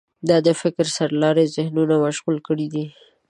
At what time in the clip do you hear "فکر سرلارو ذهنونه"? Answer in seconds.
0.61-1.95